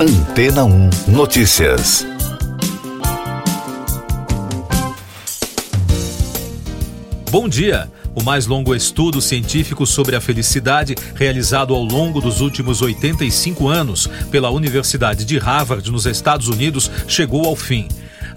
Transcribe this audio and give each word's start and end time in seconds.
Antena 0.00 0.64
1 0.64 0.90
Notícias. 1.08 2.06
Bom 7.32 7.48
dia. 7.48 7.90
O 8.14 8.22
mais 8.22 8.46
longo 8.46 8.76
estudo 8.76 9.20
científico 9.20 9.84
sobre 9.84 10.14
a 10.14 10.20
felicidade, 10.20 10.94
realizado 11.16 11.74
ao 11.74 11.82
longo 11.82 12.20
dos 12.20 12.40
últimos 12.40 12.80
85 12.80 13.66
anos 13.66 14.08
pela 14.30 14.50
Universidade 14.50 15.24
de 15.24 15.36
Harvard, 15.36 15.90
nos 15.90 16.06
Estados 16.06 16.46
Unidos, 16.46 16.88
chegou 17.08 17.44
ao 17.44 17.56
fim. 17.56 17.88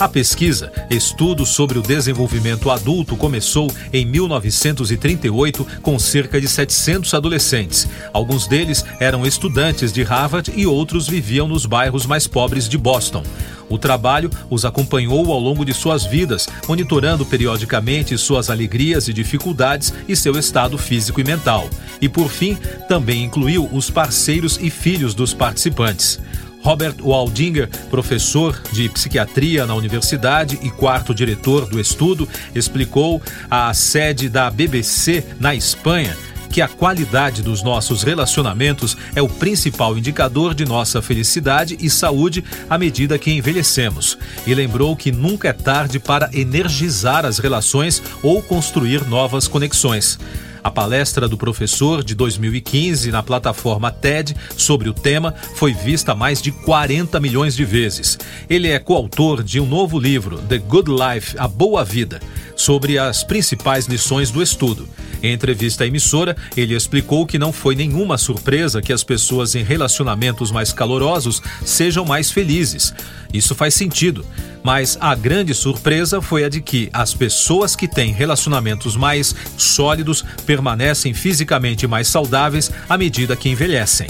A 0.02 0.10
pesquisa, 0.10 0.72
Estudo 0.90 1.46
sobre 1.46 1.78
o 1.78 1.82
Desenvolvimento 1.84 2.72
Adulto, 2.72 3.16
começou 3.16 3.72
em 3.94 4.04
1938 4.04 5.64
com 5.80 6.00
cerca 6.00 6.42
de 6.42 6.48
700 6.48 7.14
adolescentes. 7.14 7.88
Alguns 8.12 8.48
deles 8.48 8.84
eram 9.00 9.28
estudantes 9.28 9.94
de 9.94 10.02
Harvard 10.02 10.52
e 10.56 10.66
outros 10.66 11.08
viviam 11.08 11.48
nos 11.48 11.68
bairros 11.68 12.08
mais 12.08 12.26
pobres 12.26 12.68
de 12.68 12.80
Boston. 12.80 13.22
O 13.70 13.78
trabalho 13.78 14.32
os 14.50 14.66
acompanhou 14.66 15.32
ao 15.32 15.40
longo 15.40 15.64
de 15.64 15.72
suas 15.72 16.04
vidas, 16.04 16.50
monitorando 16.68 17.24
periodicamente 17.24 18.18
suas 18.18 18.50
alegrias 18.50 19.08
e 19.08 19.14
dificuldades 19.14 19.94
e 20.08 20.16
seu 20.16 20.36
estado 20.36 20.80
físico 20.80 21.22
e 21.22 21.24
mental. 21.24 21.70
E, 22.02 22.10
por 22.10 22.28
fim, 22.28 22.58
também 22.90 23.24
incluiu 23.24 23.70
os 23.72 23.92
parceiros 23.92 24.58
e 24.60 24.72
filhos 24.72 25.14
dos 25.14 25.32
participantes. 25.32 26.20
Robert 26.62 26.96
Waldinger, 27.02 27.70
professor 27.90 28.62
de 28.72 28.88
psiquiatria 28.90 29.66
na 29.66 29.76
universidade 29.76 30.60
e 30.62 30.70
quarto 30.70 31.14
diretor 31.14 31.66
do 31.66 31.80
estudo, 31.80 32.28
explicou 32.54 33.22
à 33.50 33.74
sede 33.74 34.30
da 34.30 34.50
BBC 34.50 35.24
na 35.40 35.56
Espanha 35.56 36.16
que 36.52 36.62
a 36.62 36.68
qualidade 36.68 37.42
dos 37.42 37.64
nossos 37.64 38.04
relacionamentos 38.04 38.98
é 39.16 39.22
o 39.22 39.30
principal 39.30 39.98
indicador 39.98 40.54
de 40.54 40.66
nossa 40.66 41.02
felicidade 41.02 41.78
e 41.80 41.90
saúde 41.90 42.44
à 42.70 42.78
medida 42.78 43.18
que 43.18 43.32
envelhecemos. 43.32 44.18
E 44.46 44.54
lembrou 44.54 44.96
que 44.96 45.12
nunca 45.12 45.48
é 45.48 45.54
tarde 45.54 45.98
para 45.98 46.30
energizar 46.34 47.26
as 47.26 47.40
relações 47.40 48.04
ou 48.22 48.44
construir 48.44 49.08
novas 49.08 49.48
conexões. 49.48 50.20
A 50.64 50.70
palestra 50.70 51.28
do 51.28 51.38
professor 51.38 52.04
de 52.04 52.14
2015 52.14 53.12
na 53.12 53.24
plataforma 53.24 53.92
TED 53.92 54.36
sobre 54.56 54.90
o 54.90 54.94
tema 54.94 55.34
foi 55.56 55.74
vista 55.74 56.14
mais 56.14 56.42
de 56.42 56.52
40 56.52 57.20
milhões 57.20 57.56
de 57.56 57.66
vezes. 57.66 58.20
Ele 58.48 58.68
é 58.68 58.78
coautor 58.78 59.42
de 59.42 59.60
um 59.60 59.66
novo 59.66 59.98
livro, 59.98 60.38
The 60.38 60.60
Good 60.60 60.92
Life 60.92 61.36
A 61.40 61.48
Boa 61.48 61.84
Vida, 61.84 62.20
sobre 62.56 63.00
as 63.00 63.24
principais 63.24 63.88
lições 63.88 64.30
do 64.30 64.42
estudo. 64.42 64.88
Em 65.24 65.34
entrevista 65.34 65.84
à 65.84 65.88
emissora, 65.88 66.36
ele 66.58 66.76
explicou 66.76 67.26
que 67.26 67.38
não 67.38 67.52
foi 67.52 67.76
nenhuma 67.76 68.18
surpresa 68.18 68.82
que 68.82 68.94
as 68.94 69.04
pessoas 69.04 69.56
em 69.56 69.64
relacionamentos 69.64 70.52
mais 70.52 70.74
calorosos 70.74 71.42
sejam 71.64 72.06
mais 72.06 72.32
felizes. 72.32 72.94
Isso 73.34 73.56
faz 73.56 73.74
sentido. 73.74 74.26
Mas 74.64 74.98
a 75.02 75.16
grande 75.16 75.54
surpresa 75.54 76.22
foi 76.22 76.44
a 76.44 76.50
de 76.50 76.62
que 76.62 76.90
as 76.94 77.14
pessoas 77.14 77.76
que 77.76 77.88
têm 77.88 78.12
relacionamentos 78.12 78.96
mais 78.96 79.36
sólidos 79.58 80.24
permanecem 80.46 81.14
fisicamente 81.14 81.88
mais 81.88 82.08
saudáveis 82.08 82.72
à 82.88 82.98
medida 82.98 83.36
que 83.36 83.50
envelhecem. 83.50 84.08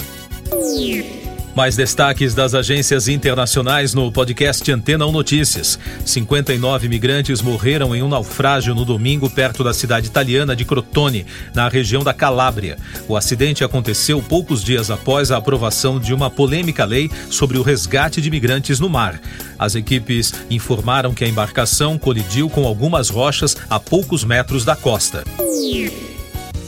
Mais 1.54 1.76
destaques 1.76 2.34
das 2.34 2.54
agências 2.54 3.08
internacionais 3.08 3.92
no 3.92 4.10
podcast 4.10 4.72
Antena 4.72 5.06
1 5.06 5.12
Notícias. 5.12 5.78
59 6.04 6.86
imigrantes 6.86 7.42
morreram 7.42 7.94
em 7.94 8.02
um 8.02 8.08
naufrágio 8.08 8.74
no 8.74 8.86
domingo 8.86 9.28
perto 9.28 9.62
da 9.62 9.74
cidade 9.74 10.06
italiana 10.06 10.56
de 10.56 10.64
Crotone, 10.64 11.26
na 11.54 11.68
região 11.68 12.02
da 12.02 12.14
Calábria. 12.14 12.78
O 13.06 13.16
acidente 13.16 13.62
aconteceu 13.62 14.22
poucos 14.22 14.64
dias 14.64 14.90
após 14.90 15.30
a 15.30 15.36
aprovação 15.36 16.00
de 16.00 16.14
uma 16.14 16.30
polêmica 16.30 16.86
lei 16.86 17.10
sobre 17.28 17.58
o 17.58 17.62
resgate 17.62 18.22
de 18.22 18.28
imigrantes 18.28 18.80
no 18.80 18.88
mar. 18.88 19.20
As 19.58 19.74
equipes 19.74 20.32
informaram 20.50 21.12
que 21.12 21.22
a 21.22 21.28
embarcação 21.28 21.98
colidiu 21.98 22.48
com 22.48 22.66
algumas 22.66 23.10
rochas 23.10 23.56
a 23.68 23.78
poucos 23.78 24.24
metros 24.24 24.64
da 24.64 24.74
costa. 24.74 25.22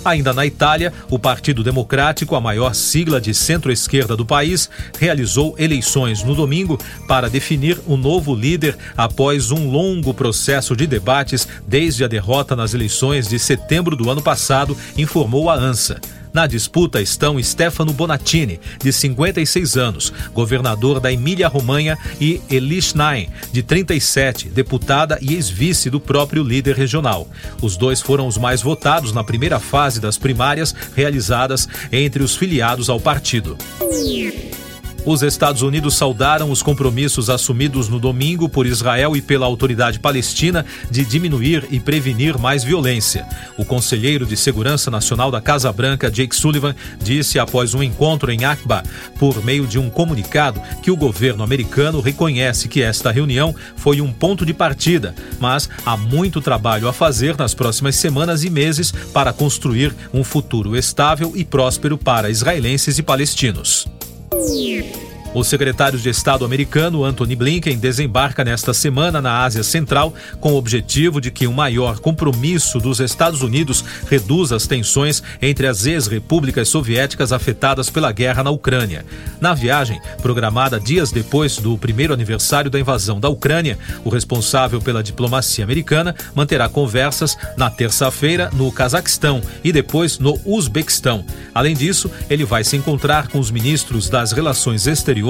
Ainda 0.05 0.35
na 0.35 0.45
Itália, 0.45 0.93
o 1.11 1.19
Partido 1.19 1.65
Democrático, 1.65 2.37
a 2.37 2.41
maior 2.41 2.75
sigla 2.75 3.21
de 3.21 3.33
centro-esquerda 3.33 4.15
do 4.15 4.27
país, 4.27 4.69
realizou 4.99 5.55
eleições 5.59 6.23
no 6.23 6.35
domingo 6.35 6.79
para 7.09 7.31
definir 7.31 7.81
o 7.87 7.97
novo 7.97 8.35
líder 8.35 8.77
após 8.97 9.51
um 9.51 9.71
longo 9.71 10.13
processo 10.13 10.77
de 10.77 10.87
debates 10.87 11.49
desde 11.67 12.05
a 12.05 12.09
derrota 12.09 12.55
nas 12.55 12.75
eleições 12.75 13.29
de 13.29 13.39
setembro 13.39 13.97
do 13.97 14.11
ano 14.11 14.23
passado, 14.23 14.77
informou 14.97 15.49
a 15.49 15.55
ANSA. 15.55 15.99
Na 16.35 16.49
disputa 16.49 17.01
estão 17.01 17.41
Stefano 17.41 17.93
Bonatini, 17.93 18.59
de 18.83 18.93
56 18.93 19.77
anos, 19.77 20.13
governador 20.33 20.99
da 20.99 21.13
Emília-Romanha, 21.13 21.97
e 22.21 22.41
Elis 22.51 22.93
Nain, 22.93 23.29
de 23.53 23.63
37, 23.63 24.49
deputada 24.49 25.17
e 25.23 25.35
ex-vice 25.35 25.89
do 25.89 26.01
próprio 26.01 26.43
líder 26.43 26.75
regional. 26.75 27.29
Os 27.63 27.77
dois 27.77 28.01
foram 28.01 28.27
os 28.27 28.37
mais 28.37 28.61
votados 28.61 29.13
na 29.13 29.23
primeira 29.23 29.61
fase 29.61 30.01
das 30.01 30.19
primárias 30.19 30.75
realizadas 30.97 31.69
entre 31.93 32.21
os 32.25 32.35
filiados 32.35 32.91
ao 32.91 32.99
partido. 32.99 33.57
Os 35.07 35.23
Estados 35.23 35.61
Unidos 35.61 35.97
saudaram 35.97 36.51
os 36.51 36.63
compromissos 36.63 37.29
assumidos 37.29 37.91
no 37.91 38.01
domingo 38.01 38.49
por 38.49 38.65
Israel 38.65 39.15
e 39.15 39.21
pela 39.21 39.45
autoridade 39.45 39.99
palestina 39.99 40.65
de 40.91 41.05
diminuir 41.05 41.67
e 41.71 41.79
prevenir 41.79 42.39
mais 42.39 42.65
violência. 42.65 43.27
O 43.59 43.67
conselheiro 43.67 44.25
de 44.25 44.35
Segurança 44.35 44.91
Nacional 44.91 45.31
da 45.31 45.43
Casa 45.43 45.71
Branca, 45.71 46.11
Jake 46.11 46.35
Sullivan, 46.35 46.75
disse 47.03 47.39
após 47.39 47.75
um 47.75 47.83
encontro 47.83 48.33
em 48.33 48.47
Aqaba, 48.47 48.83
por 49.19 49.45
meio 49.45 49.67
de 49.67 49.79
um 49.79 49.91
comunicado, 49.91 50.59
que 50.83 50.91
o 50.91 50.97
governo 50.97 51.45
americano 51.45 52.01
reconhece 52.01 52.67
que 52.67 52.81
esta 52.81 53.11
reunião 53.11 53.55
foi 53.77 54.01
um 54.01 54.11
ponto 54.11 54.47
de 54.47 54.55
partida, 54.55 55.15
mas 55.39 55.69
há 55.85 55.99
muito 55.99 56.41
trabalho 56.41 56.89
a 56.89 56.95
fazer 56.95 57.37
nas 57.37 57.53
próximas 57.53 57.97
semanas 57.97 58.43
e 58.43 58.49
meses 58.49 58.91
para 59.13 59.35
construir 59.35 59.95
um 60.15 60.25
futuro 60.25 60.75
estável 60.75 61.33
e 61.35 61.45
próspero 61.45 61.99
para 61.99 62.31
israelenses 62.31 62.99
e 62.99 63.03
palestinos. 63.03 63.87
Yeah. 64.43 65.04
O 65.35 65.43
secretário 65.43 65.99
de 65.99 66.09
Estado 66.09 66.45
americano 66.45 67.05
Anthony 67.05 67.35
Blinken 67.35 67.77
desembarca 67.77 68.45
nesta 68.45 68.73
semana 68.73 69.21
na 69.21 69.43
Ásia 69.43 69.65
Central 69.65 70.15
com 70.39 70.53
o 70.53 70.57
objetivo 70.57 71.21
de 71.21 71.33
que 71.33 71.49
um 71.49 71.53
maior 71.53 71.99
compromisso 71.99 72.79
dos 72.79 73.01
Estados 73.01 73.43
Unidos 73.43 73.85
reduza 74.09 74.55
as 74.55 74.69
tensões 74.69 75.25
entre 75.43 75.67
as 75.67 75.87
ex-repúblicas 75.87 76.69
soviéticas 76.69 77.33
afetadas 77.33 77.91
pela 77.91 78.13
guerra 78.13 78.45
na 78.45 78.51
Ucrânia. 78.51 79.05
Na 79.41 79.55
viagem, 79.55 80.01
programada 80.23 80.79
dias 80.79 81.11
depois 81.11 81.57
do 81.57 81.77
primeiro 81.77 82.15
aniversário 82.15 82.71
da 82.71 82.79
invasão 82.79 83.19
da 83.19 83.29
Ucrânia, 83.29 83.77
o 84.05 84.11
responsável 84.11 84.81
pela 84.81 85.03
diplomacia 85.03 85.65
americana 85.65 86.15
manterá 86.33 86.69
conversas 86.69 87.37
na 87.57 87.69
terça-feira 87.69 88.51
no 88.53 88.71
Cazaquistão 88.71 89.43
e 89.65 89.73
depois 89.73 90.17
no 90.17 90.39
Uzbequistão. 90.45 91.25
Além 91.53 91.75
disso, 91.75 92.09
ele 92.31 92.45
vai 92.45 92.63
se 92.63 92.77
encontrar 92.77 93.27
com 93.27 93.41
os 93.41 93.51
ministros 93.51 94.09
das 94.09 94.31
Relações 94.31 94.87
Exteriores 94.87 95.24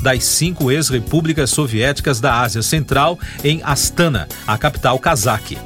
das 0.00 0.24
cinco 0.24 0.70
ex-repúblicas 0.70 1.50
soviéticas 1.50 2.20
da 2.20 2.40
Ásia 2.40 2.62
Central 2.62 3.18
em 3.42 3.60
Astana, 3.62 4.28
a 4.46 4.56
capital 4.58 4.98
cazaque. 4.98 5.58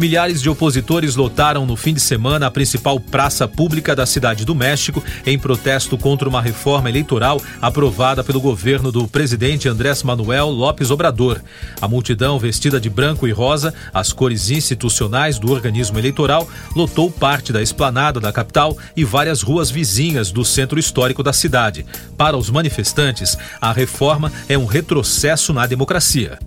Milhares 0.00 0.40
de 0.40 0.48
opositores 0.48 1.14
lotaram 1.14 1.66
no 1.66 1.76
fim 1.76 1.92
de 1.92 2.00
semana 2.00 2.46
a 2.46 2.50
principal 2.50 2.98
praça 2.98 3.46
pública 3.46 3.94
da 3.94 4.06
cidade 4.06 4.46
do 4.46 4.54
México 4.54 5.04
em 5.26 5.38
protesto 5.38 5.98
contra 5.98 6.26
uma 6.26 6.40
reforma 6.40 6.88
eleitoral 6.88 7.38
aprovada 7.60 8.24
pelo 8.24 8.40
governo 8.40 8.90
do 8.90 9.06
presidente 9.06 9.68
Andrés 9.68 10.02
Manuel 10.02 10.48
López 10.48 10.90
Obrador. 10.90 11.42
A 11.82 11.86
multidão, 11.86 12.38
vestida 12.38 12.80
de 12.80 12.88
branco 12.88 13.28
e 13.28 13.30
rosa, 13.30 13.74
as 13.92 14.10
cores 14.10 14.48
institucionais 14.48 15.38
do 15.38 15.52
organismo 15.52 15.98
eleitoral, 15.98 16.48
lotou 16.74 17.10
parte 17.10 17.52
da 17.52 17.60
esplanada 17.60 18.18
da 18.18 18.32
capital 18.32 18.78
e 18.96 19.04
várias 19.04 19.42
ruas 19.42 19.70
vizinhas 19.70 20.32
do 20.32 20.46
centro 20.46 20.80
histórico 20.80 21.22
da 21.22 21.34
cidade. 21.34 21.84
Para 22.16 22.38
os 22.38 22.48
manifestantes, 22.48 23.36
a 23.60 23.70
reforma 23.70 24.32
é 24.48 24.56
um 24.56 24.64
retrocesso 24.64 25.52
na 25.52 25.66
democracia. 25.66 26.38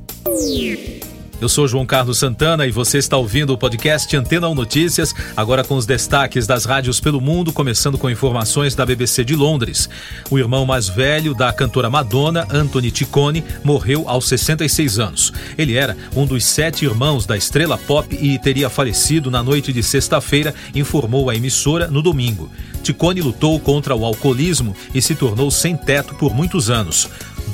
Eu 1.43 1.49
sou 1.49 1.67
João 1.67 1.85
Carlos 1.85 2.19
Santana 2.19 2.65
e 2.65 2.71
você 2.71 2.97
está 2.97 3.17
ouvindo 3.17 3.51
o 3.51 3.57
podcast 3.57 4.15
Antena 4.15 4.47
1 4.47 4.55
Notícias, 4.55 5.13
agora 5.35 5.61
com 5.61 5.75
os 5.75 5.85
destaques 5.85 6.47
das 6.47 6.63
rádios 6.63 7.01
pelo 7.01 7.19
mundo, 7.19 7.51
começando 7.51 7.97
com 7.97 8.09
informações 8.09 8.75
da 8.75 8.85
BBC 8.85 9.25
de 9.25 9.35
Londres. 9.35 9.89
O 10.31 10.39
irmão 10.39 10.65
mais 10.65 10.87
velho 10.87 11.35
da 11.35 11.51
cantora 11.51 11.89
Madonna, 11.89 12.47
Anthony 12.49 12.91
Ticcone, 12.91 13.43
morreu 13.61 14.07
aos 14.07 14.25
66 14.29 14.99
anos. 14.99 15.33
Ele 15.57 15.75
era 15.75 15.97
um 16.15 16.25
dos 16.25 16.45
sete 16.45 16.85
irmãos 16.85 17.25
da 17.25 17.35
estrela 17.35 17.77
pop 17.77 18.17
e 18.17 18.39
teria 18.39 18.69
falecido 18.69 19.29
na 19.29 19.43
noite 19.43 19.73
de 19.73 19.83
sexta-feira, 19.83 20.55
informou 20.73 21.29
a 21.29 21.35
emissora 21.35 21.87
no 21.87 22.01
domingo. 22.01 22.49
Ticcone 22.83 23.19
lutou 23.19 23.59
contra 23.59 23.93
o 23.93 24.05
alcoolismo 24.05 24.73
e 24.95 25.01
se 25.01 25.13
tornou 25.13 25.51
sem 25.51 25.75
teto 25.75 26.15
por 26.15 26.33
muitos 26.33 26.69
anos. 26.69 27.09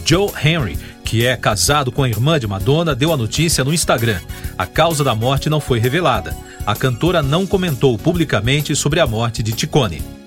Joe 0.05 0.31
Henry 0.43 0.77
que 1.09 1.25
é 1.25 1.35
casado 1.35 1.91
com 1.91 2.03
a 2.03 2.07
irmã 2.07 2.39
de 2.39 2.45
Madonna, 2.45 2.93
deu 2.93 3.11
a 3.11 3.17
notícia 3.17 3.63
no 3.63 3.73
Instagram. 3.73 4.19
A 4.55 4.67
causa 4.67 5.03
da 5.03 5.15
morte 5.15 5.49
não 5.49 5.59
foi 5.59 5.79
revelada. 5.79 6.37
A 6.63 6.75
cantora 6.75 7.23
não 7.23 7.47
comentou 7.47 7.97
publicamente 7.97 8.75
sobre 8.75 8.99
a 8.99 9.07
morte 9.07 9.41
de 9.41 9.51
Ticone. 9.51 10.18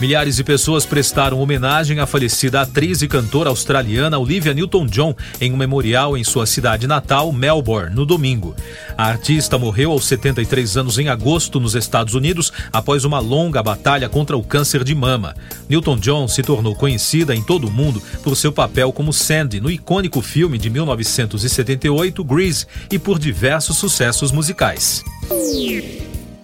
Milhares 0.00 0.36
de 0.36 0.44
pessoas 0.44 0.86
prestaram 0.86 1.40
homenagem 1.40 1.98
à 1.98 2.06
falecida 2.06 2.60
atriz 2.60 3.02
e 3.02 3.08
cantora 3.08 3.50
australiana 3.50 4.16
Olivia 4.16 4.54
Newton-John 4.54 5.12
em 5.40 5.52
um 5.52 5.56
memorial 5.56 6.16
em 6.16 6.22
sua 6.22 6.46
cidade 6.46 6.86
natal, 6.86 7.32
Melbourne, 7.32 7.96
no 7.96 8.06
domingo. 8.06 8.54
A 8.96 9.06
artista 9.06 9.58
morreu 9.58 9.90
aos 9.90 10.06
73 10.06 10.76
anos 10.76 11.00
em 11.00 11.08
agosto 11.08 11.58
nos 11.58 11.74
Estados 11.74 12.14
Unidos 12.14 12.52
após 12.72 13.04
uma 13.04 13.18
longa 13.18 13.60
batalha 13.60 14.08
contra 14.08 14.36
o 14.36 14.42
câncer 14.42 14.84
de 14.84 14.94
mama. 14.94 15.34
Newton-John 15.68 16.28
se 16.28 16.44
tornou 16.44 16.76
conhecida 16.76 17.34
em 17.34 17.42
todo 17.42 17.66
o 17.66 17.70
mundo 17.70 18.00
por 18.22 18.36
seu 18.36 18.52
papel 18.52 18.92
como 18.92 19.12
Sandy 19.12 19.60
no 19.60 19.68
icônico 19.68 20.22
filme 20.22 20.58
de 20.58 20.70
1978 20.70 22.22
Grease 22.22 22.66
e 22.88 23.00
por 23.00 23.18
diversos 23.18 23.76
sucessos 23.76 24.30
musicais. 24.30 25.02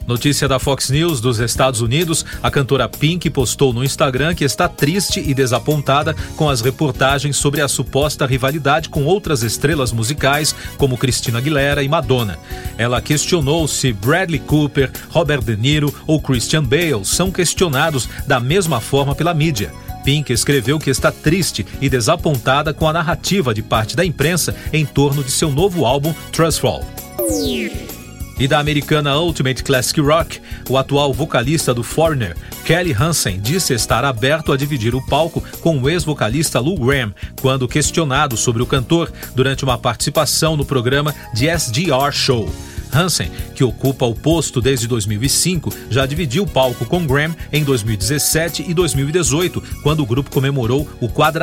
Notícia 0.07 0.47
da 0.47 0.59
Fox 0.59 0.91
News 0.91 1.21
dos 1.21 1.39
Estados 1.39 1.81
Unidos: 1.81 2.25
a 2.43 2.51
cantora 2.51 2.89
Pink 2.89 3.31
postou 3.31 3.73
no 3.73 3.83
Instagram 3.83 4.35
que 4.35 4.45
está 4.45 4.69
triste 4.69 5.21
e 5.21 5.33
desapontada 5.33 6.15
com 6.37 6.49
as 6.49 6.61
reportagens 6.61 7.37
sobre 7.37 7.61
a 7.61 7.69
suposta 7.69 8.27
rivalidade 8.27 8.89
com 8.89 9.05
outras 9.05 9.43
estrelas 9.43 9.93
musicais, 9.93 10.55
como 10.77 10.99
Christina 10.99 11.39
Aguilera 11.39 11.83
e 11.83 11.89
Madonna. 11.89 12.39
Ela 12.77 13.01
questionou 13.01 13.67
se 13.67 13.93
Bradley 13.93 14.41
Cooper, 14.41 14.91
Robert 15.11 15.43
De 15.43 15.57
Niro 15.57 15.95
ou 16.07 16.21
Christian 16.21 16.63
Bale 16.63 17.05
são 17.05 17.31
questionados 17.31 18.09
da 18.27 18.39
mesma 18.39 18.81
forma 18.81 19.15
pela 19.15 19.33
mídia. 19.33 19.73
Pink 20.05 20.31
escreveu 20.31 20.79
que 20.79 20.91
está 20.91 21.11
triste 21.11 21.65
e 21.81 21.89
desapontada 21.89 22.75
com 22.75 22.87
a 22.87 22.93
narrativa 22.93 23.55
de 23.55 23.63
parte 23.63 23.97
da 23.97 24.05
imprensa 24.05 24.55
em 24.71 24.85
torno 24.85 25.25
de 25.25 25.31
seu 25.31 25.51
novo 25.51 25.87
álbum 25.87 26.15
Trustfall 26.31 26.85
e 28.39 28.49
da 28.49 28.59
americana 28.59 29.19
Ultimate 29.19 29.63
Classic 29.63 30.01
Rock, 30.01 30.41
o 30.69 30.77
atual 30.77 31.13
vocalista 31.13 31.73
do 31.73 31.83
Foreigner, 31.83 32.37
Kelly 32.65 32.93
Hansen, 32.93 33.41
disse 33.41 33.75
estar 33.75 34.05
aberto 34.05 34.53
a 34.53 34.57
dividir 34.57 34.95
o 34.95 35.05
palco 35.07 35.43
com 35.61 35.79
o 35.79 35.89
ex-vocalista 35.89 36.61
Lou 36.61 36.79
Graham, 36.79 37.15
quando 37.41 37.69
questionado 37.69 38.37
sobre 38.37 38.63
o 38.63 38.67
cantor 38.67 39.13
durante 39.35 39.65
uma 39.65 39.79
participação 39.79 40.57
no 40.57 40.65
programa 40.65 41.15
The 41.37 41.55
SDR 41.55 42.13
Show. 42.13 42.74
Hansen, 42.95 43.31
que 43.55 43.65
ocupa 43.65 44.07
o 44.07 44.15
posto 44.15 44.61
desde 44.61 44.87
2005, 44.87 45.73
já 45.91 46.07
dividiu 46.07 46.45
o 46.45 46.47
palco 46.47 46.87
com 46.87 47.07
Graham 47.07 47.35
em 47.53 47.65
2017 47.65 48.65
e 48.69 48.73
2018, 48.73 49.63
quando 49.83 50.01
o 50.01 50.07
grupo 50.07 50.31
comemorou 50.31 50.89
o 51.01 51.09
40 51.09 51.35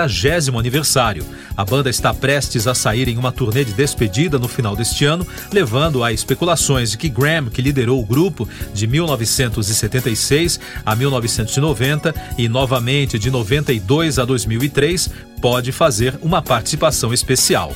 aniversário. 0.57 1.25
A 1.55 1.65
banda 1.65 1.89
está 1.89 2.13
prestes 2.13 2.67
a 2.67 2.73
sair 2.73 3.07
em 3.07 3.17
uma 3.17 3.31
turnê 3.31 3.65
de 3.65 3.73
despedida 3.73 4.39
no 4.39 4.47
final 4.47 4.75
deste 4.75 5.05
ano, 5.05 5.27
levando 5.51 6.03
a 6.03 6.13
especulações 6.13 6.91
de 6.91 6.97
que 6.97 7.09
Graham, 7.09 7.49
que 7.49 7.61
liderou 7.61 7.99
o 7.99 8.05
grupo 8.05 8.47
de 8.73 8.87
1976 8.87 10.59
a 10.85 10.95
1990 10.95 12.15
e 12.37 12.47
novamente 12.47 13.19
de 13.19 13.29
92 13.29 14.19
a 14.19 14.25
2003, 14.25 15.09
pode 15.41 15.71
fazer 15.71 16.17
uma 16.21 16.41
participação 16.41 17.13
especial. 17.13 17.75